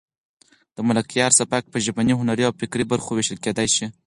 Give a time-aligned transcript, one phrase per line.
[0.75, 3.85] د ملکیار سبک په ژبني، هنري او فکري برخو وېشل کېدای شي.